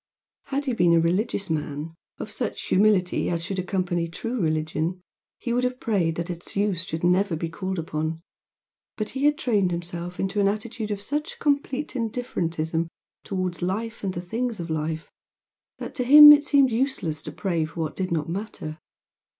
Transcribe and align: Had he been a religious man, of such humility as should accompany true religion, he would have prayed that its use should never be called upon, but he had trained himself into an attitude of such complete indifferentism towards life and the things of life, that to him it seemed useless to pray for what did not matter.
Had 0.45 0.65
he 0.65 0.73
been 0.73 0.93
a 0.93 0.99
religious 0.99 1.47
man, 1.47 1.93
of 2.17 2.31
such 2.31 2.59
humility 2.63 3.29
as 3.29 3.43
should 3.45 3.59
accompany 3.59 4.07
true 4.07 4.41
religion, 4.41 4.99
he 5.37 5.53
would 5.53 5.63
have 5.63 5.79
prayed 5.79 6.15
that 6.15 6.31
its 6.31 6.55
use 6.55 6.83
should 6.83 7.03
never 7.03 7.35
be 7.35 7.49
called 7.49 7.77
upon, 7.77 8.19
but 8.97 9.09
he 9.09 9.25
had 9.25 9.37
trained 9.37 9.69
himself 9.69 10.19
into 10.19 10.41
an 10.41 10.47
attitude 10.47 10.89
of 10.89 10.99
such 11.01 11.37
complete 11.37 11.93
indifferentism 11.95 12.87
towards 13.23 13.61
life 13.61 14.03
and 14.03 14.15
the 14.15 14.21
things 14.21 14.59
of 14.59 14.71
life, 14.71 15.11
that 15.77 15.93
to 15.93 16.03
him 16.03 16.31
it 16.31 16.43
seemed 16.43 16.71
useless 16.71 17.21
to 17.21 17.31
pray 17.31 17.63
for 17.63 17.81
what 17.81 17.95
did 17.95 18.11
not 18.11 18.27
matter. 18.27 18.79